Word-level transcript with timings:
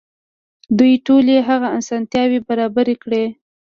دوی 0.77 0.93
ټولې 1.05 1.35
هغه 1.49 1.67
اسانتياوې 1.79 2.39
برابرې 2.47 2.95
کړې. 3.03 3.25